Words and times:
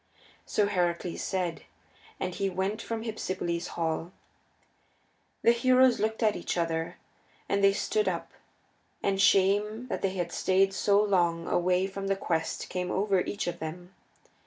So 0.47 0.65
Heracles 0.65 1.21
said, 1.21 1.61
and 2.19 2.33
he 2.33 2.49
went 2.49 2.81
from 2.81 3.03
Hypsipyle's 3.03 3.67
hall. 3.77 4.11
The 5.43 5.51
heroes 5.51 5.99
looked 5.99 6.23
at 6.23 6.35
each 6.35 6.57
other, 6.57 6.97
and 7.47 7.63
they 7.63 7.73
stood 7.73 8.07
up, 8.07 8.31
and 9.03 9.21
shame 9.21 9.85
that 9.89 10.01
they 10.01 10.15
had 10.15 10.31
stayed 10.31 10.73
so 10.73 10.99
long 10.99 11.47
away 11.47 11.85
from 11.85 12.07
the 12.07 12.15
quest 12.15 12.67
came 12.67 12.89
over 12.89 13.21
each 13.21 13.45
of 13.45 13.59
them. 13.59 13.93